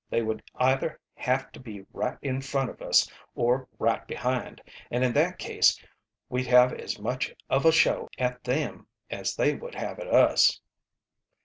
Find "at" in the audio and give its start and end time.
8.17-8.43, 9.99-10.07